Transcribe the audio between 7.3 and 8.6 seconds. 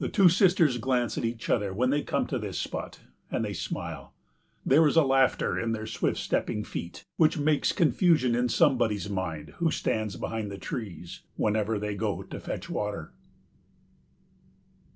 makes confusion in